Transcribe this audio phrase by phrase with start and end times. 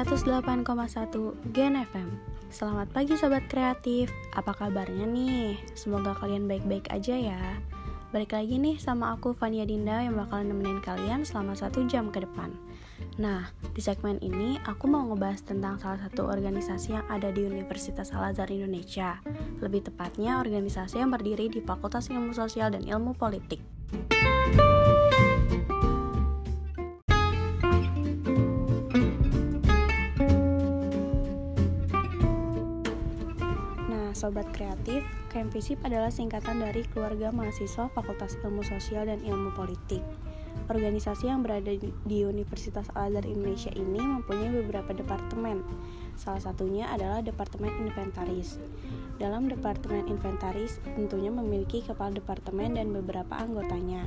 [0.00, 0.64] 108,1
[1.52, 2.08] Gen FM
[2.48, 4.08] Selamat pagi Sobat Kreatif.
[4.32, 5.60] Apa kabarnya nih?
[5.76, 7.60] Semoga kalian baik-baik aja ya.
[8.08, 12.24] Balik lagi nih sama aku Fania Dinda yang bakal nemenin kalian selama satu jam ke
[12.24, 12.48] depan.
[13.20, 18.08] Nah, di segmen ini aku mau ngebahas tentang salah satu organisasi yang ada di Universitas
[18.16, 19.20] Al-Azhar Indonesia.
[19.60, 23.60] Lebih tepatnya organisasi yang berdiri di Fakultas Ilmu Sosial dan Ilmu Politik
[34.20, 35.00] Sobat Kreatif,
[35.32, 40.04] KMFISIP adalah singkatan dari Keluarga Mahasiswa Fakultas Ilmu Sosial dan Ilmu Politik.
[40.68, 45.64] Organisasi yang berada di Universitas Al-Azhar Indonesia ini mempunyai beberapa departemen.
[46.20, 48.60] Salah satunya adalah Departemen Inventaris.
[49.16, 54.04] Dalam Departemen Inventaris tentunya memiliki kepala departemen dan beberapa anggotanya.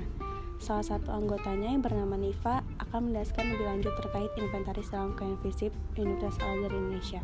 [0.62, 6.38] Salah satu anggotanya yang bernama Nifa akan menjelaskan lebih lanjut terkait inventaris dalam KMFISIP Universitas
[6.38, 7.22] Al-Azhar Indonesia.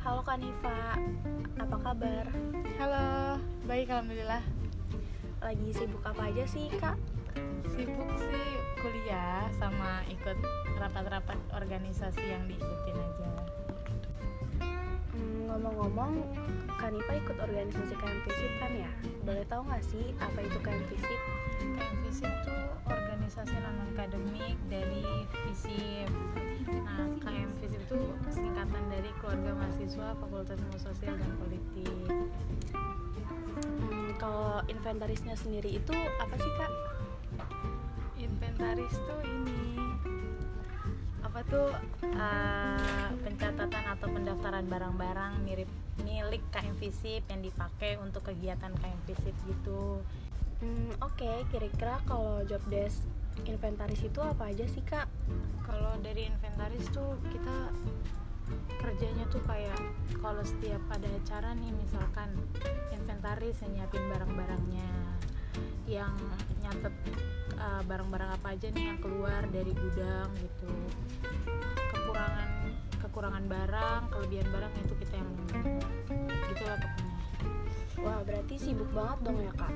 [0.00, 0.96] Halo Kanifa,
[1.60, 2.24] apa kabar?
[2.80, 3.36] Halo,
[3.68, 4.40] baik alhamdulillah.
[5.44, 6.96] Lagi sibuk apa aja sih kak?
[7.68, 8.48] Sibuk sih
[8.80, 10.40] kuliah sama ikut
[10.80, 13.28] rapat-rapat organisasi yang diikutin aja.
[15.12, 16.24] Hmm, ngomong-ngomong,
[16.80, 18.90] Kanifa ikut organisasi KMFISIP kan ya?
[19.20, 21.20] Boleh tahu nggak sih apa itu KMFISIP?
[21.76, 22.56] KMFISIP itu
[22.88, 26.08] organisasi non akademik dari FISIP
[26.70, 27.08] Nah,
[29.10, 32.06] dari keluarga mahasiswa Fakultas Ilmu Sosial dan Politik.
[33.58, 35.90] Hmm, kalau inventarisnya sendiri itu
[36.22, 36.70] apa sih kak?
[38.22, 39.82] Inventaris tuh ini
[41.26, 41.74] apa tuh
[42.06, 45.70] uh, pencatatan atau pendaftaran barang-barang mirip
[46.06, 50.06] milik KM yang dipakai untuk kegiatan KM gitu.
[50.62, 51.36] Hmm, Oke, okay.
[51.50, 53.02] kira-kira kalau job desk
[53.42, 55.10] inventaris itu apa aja sih kak?
[55.66, 57.74] Kalau dari inventaris tuh kita
[59.00, 59.80] kerjanya tuh kayak
[60.20, 62.36] kalau setiap ada acara nih misalkan
[62.92, 64.92] inventaris yang nyiapin barang-barangnya
[65.88, 66.12] yang
[66.60, 66.92] nyatet
[67.56, 70.68] uh, barang-barang apa aja nih yang keluar dari gudang gitu.
[71.96, 72.48] Kekurangan
[73.00, 75.30] kekurangan barang kelebihan barang itu kita yang
[76.52, 77.16] gitulah pokoknya.
[78.04, 79.74] Wah berarti sibuk banget dong ya kak?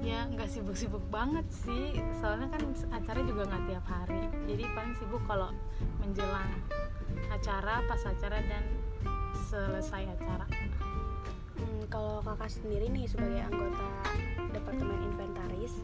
[0.00, 2.00] Ya nggak sibuk-sibuk banget sih.
[2.24, 4.32] Soalnya kan acara juga nggak tiap hari.
[4.48, 5.52] Jadi paling sibuk kalau
[6.00, 6.48] menjelang
[7.30, 8.64] acara pas acara dan
[9.48, 10.46] selesai acara.
[11.56, 13.86] Hmm, kalau kakak sendiri nih sebagai anggota
[14.50, 15.74] departemen inventaris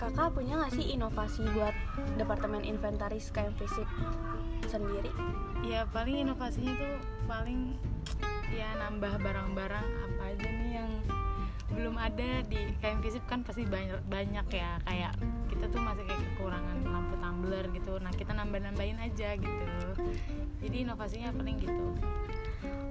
[0.00, 1.76] kakak punya nggak sih inovasi buat
[2.16, 3.84] departemen inventaris kayak fisik
[4.64, 5.12] sendiri?
[5.60, 6.96] Ya paling inovasinya tuh
[7.28, 7.76] paling
[8.48, 10.90] ya nambah barang-barang apa aja nih yang
[11.76, 14.80] belum ada di KM Visip kan pasti banyak banyak ya.
[14.88, 15.20] Kayak
[15.52, 16.79] kita tuh masih kayak kekurangan
[18.00, 19.68] nah kita nambah nambahin aja gitu.
[20.60, 21.86] Jadi inovasinya paling gitu.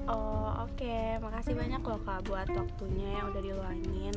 [0.09, 0.77] Oh oke.
[0.79, 1.21] Okay.
[1.21, 4.15] makasih banyak loh kak buat waktunya yang udah diluangin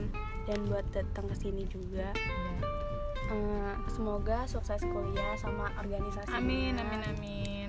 [0.49, 2.13] dan buat datang ke sini juga.
[2.13, 3.33] Ya.
[3.33, 7.69] uh, semoga sukses kuliah sama organisasi amin amin amin.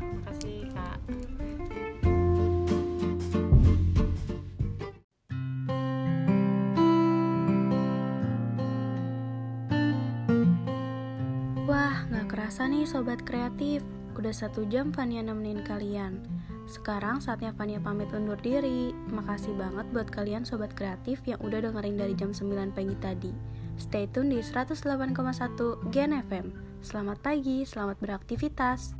[0.00, 0.98] Makasih kak
[12.48, 13.84] kerasa nih sobat kreatif,
[14.16, 16.16] udah satu jam Fania nemenin kalian.
[16.64, 18.88] Sekarang saatnya Fania pamit undur diri.
[19.12, 23.36] Makasih banget buat kalian sobat kreatif yang udah dengerin dari jam 9 pagi tadi.
[23.76, 25.12] Stay tune di 108,1
[25.92, 26.56] Gen FM.
[26.80, 28.96] Selamat pagi, selamat beraktivitas.